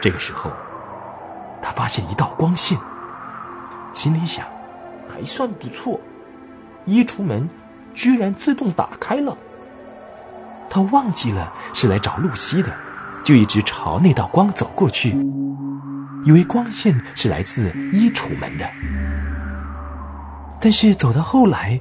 [0.00, 0.50] 这个时候，
[1.60, 2.78] 他发现一道光线，
[3.92, 4.46] 心里想：
[5.08, 6.00] 还算不错，
[6.86, 7.48] 衣橱门
[7.92, 9.36] 居然自动打开了。
[10.70, 12.72] 他忘记了是来找露西的，
[13.22, 15.10] 就一直朝那道光走过去，
[16.24, 18.66] 以为光线是来自衣橱门的。
[20.60, 21.80] 但是走到后来，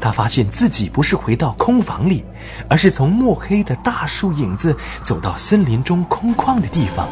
[0.00, 2.24] 他发现自己不是回到空房里，
[2.68, 7.08] 而是从墨黑的大树影子走到森林中空旷的地方。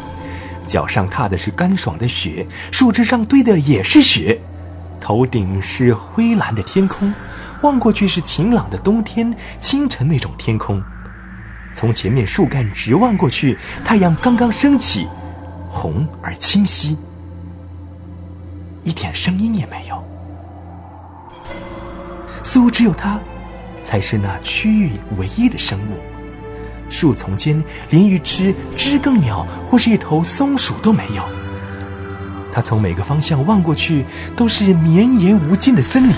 [0.65, 4.39] 脚上踏的是干爽的雪，树枝上堆的也是雪，
[4.99, 7.13] 头顶是灰蓝的天空，
[7.61, 10.81] 望过去是晴朗的冬天清晨那种天空。
[11.73, 15.07] 从前面树干直望过去，太阳刚刚升起，
[15.69, 16.97] 红而清晰，
[18.83, 20.03] 一点声音也没有。
[22.47, 23.19] 似乎只有它，
[23.83, 25.99] 才是那区域唯一的生物。
[26.89, 31.27] 树丛间连一只知更鸟或是一头松鼠都没有。
[32.49, 36.15] 它从每个方向望过去，都是绵延无尽的森林。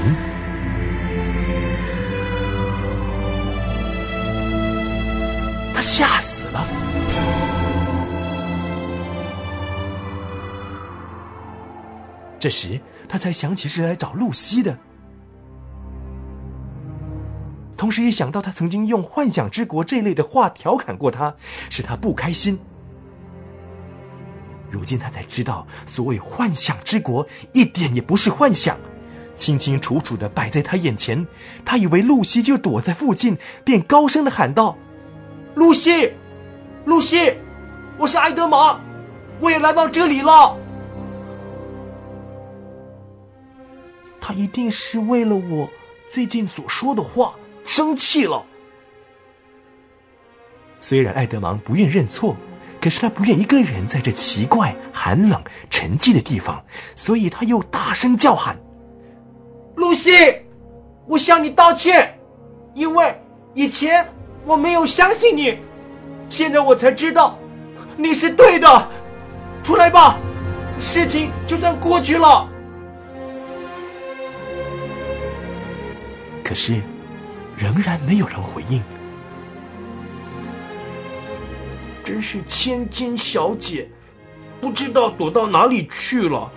[5.73, 6.63] 他吓死了。
[12.39, 14.77] 这时，他才想起是来找露西的。
[17.79, 21.33] 同时，也想到他曾经用“幻想之国”这类的话调侃过他，
[21.69, 22.59] 使他不开心。
[24.69, 28.77] 如今他才知道，所谓“幻想之国”一点也不是幻想，
[29.37, 31.25] 清清楚楚的摆在他眼前。
[31.63, 34.77] 他以为露西就躲在附近，便高声的喊道
[35.55, 36.11] ：“露西，
[36.83, 37.33] 露西，
[37.97, 38.77] 我是爱德玛，
[39.39, 40.57] 我也来到这里了。”
[44.19, 45.69] 他一定是为了我
[46.09, 47.35] 最近所说的话。
[47.69, 48.43] 生气了。
[50.79, 52.35] 虽然爱德芒不愿认错，
[52.81, 55.39] 可是他不愿一个人在这奇怪、寒冷、
[55.69, 56.65] 沉寂的地方，
[56.95, 58.57] 所以他又大声叫喊
[59.77, 60.11] ：“露西，
[61.05, 62.19] 我向你道歉，
[62.73, 63.15] 因为
[63.53, 64.03] 以前
[64.45, 65.59] 我没有相信你，
[66.27, 67.37] 现在我才知道
[67.95, 68.87] 你是对的。
[69.61, 70.17] 出来吧，
[70.79, 72.49] 事情就算过去了。”
[76.43, 76.81] 可是。
[77.59, 78.81] 仍然没有人回应，
[82.05, 83.89] 真是千金小姐，
[84.61, 86.49] 不知道躲到哪里去了。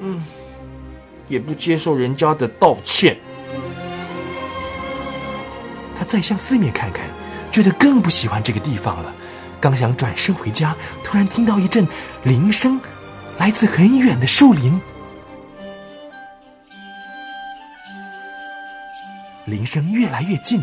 [0.00, 0.20] 嗯，
[1.28, 3.16] 也不接受人家的道歉。
[5.96, 7.04] 他再向四面看看，
[7.52, 9.14] 觉得更不喜欢这个地方了。
[9.60, 11.86] 刚想转身回家，突然听到一阵
[12.24, 12.80] 铃声，
[13.38, 14.80] 来自很远的树林。
[19.46, 20.62] 铃声越来越近，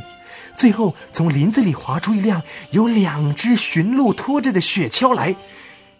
[0.55, 5.35] 最后从林子里滑出一辆有两只驯鹿拖着的雪橇来。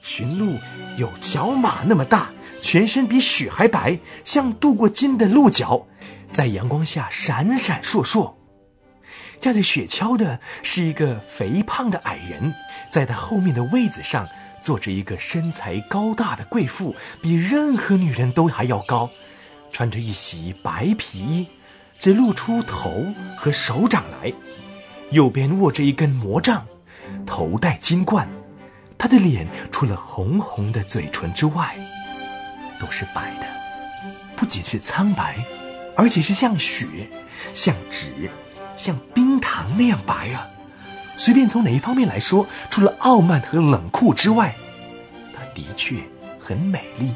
[0.02, 0.58] 驯鹿
[0.98, 2.30] 有角马那么大，
[2.62, 5.88] 全身比雪还白，像镀过金的鹿角，
[6.30, 8.34] 在阳光下闪闪烁烁。
[9.40, 12.54] 驾着雪橇的是一个肥胖的矮人，
[12.90, 14.28] 在他后面的位子上
[14.62, 19.10] 坐着一个身材高大的贵妇，比任何女人都还要高，
[19.72, 21.48] 穿着一袭白皮衣。
[22.04, 23.06] 只露出头
[23.38, 24.34] 和手掌来，
[25.12, 26.66] 右边握着一根魔杖，
[27.26, 28.28] 头戴金冠，
[28.98, 31.78] 他的脸除了红红的嘴唇之外，
[32.78, 33.46] 都是白的，
[34.36, 35.38] 不仅是苍白，
[35.96, 36.88] 而且是像雪、
[37.54, 38.30] 像纸、
[38.76, 40.46] 像冰糖那样白啊！
[41.16, 44.54] 随便从哪一方面来说，除了傲慢和冷酷之外，
[45.34, 45.96] 她的确
[46.38, 47.14] 很美丽。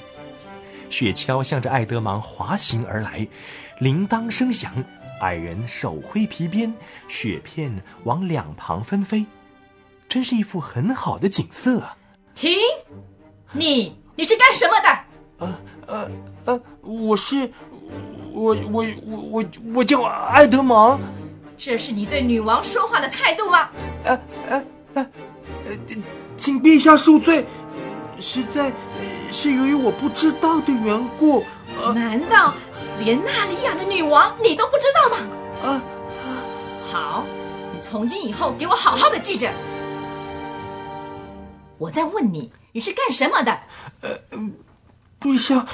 [0.90, 3.28] 雪橇向着爱德芒滑行而来，
[3.80, 4.84] 铃铛声响，
[5.22, 6.74] 矮人手挥皮鞭，
[7.08, 9.26] 雪片往两旁纷飞，
[10.08, 11.98] 真是一幅很好的景色啊！
[12.36, 12.52] 停！
[13.52, 15.00] 你你是干什么的？
[15.40, 16.12] 呃呃
[16.46, 17.52] 呃，我是
[18.34, 19.46] 我我我我
[19.76, 21.00] 我叫爱德芒。
[21.58, 23.70] 这是你对女王说话的态度吗？
[24.04, 25.10] 呃呃呃，
[26.38, 27.46] 请陛下恕罪，
[28.20, 28.72] 实在。
[29.32, 31.44] 是由于我不知道的缘故。
[31.94, 32.54] 难道
[33.00, 35.18] 连纳里亚的女王你都不知道吗？
[35.64, 35.82] 啊，
[36.92, 37.24] 好，
[37.74, 39.52] 你从今以后给我好好的记着。
[41.78, 43.52] 我在问你，你是干什么的？
[44.02, 44.10] 呃，
[45.20, 45.66] 陛下，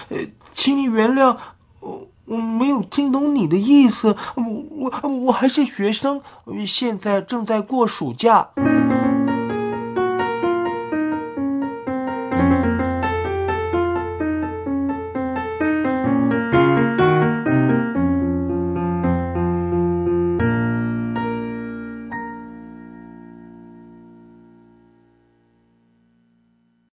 [0.53, 1.37] 请你原谅，
[1.79, 4.15] 我我没有听懂你的意思。
[4.35, 6.21] 我我我还是学生，
[6.67, 8.49] 现在正在过暑假。